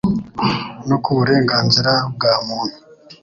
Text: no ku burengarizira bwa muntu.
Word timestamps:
no 0.87 0.97
ku 1.03 1.09
burengarizira 1.17 1.93
bwa 2.13 2.31
muntu. 2.45 2.77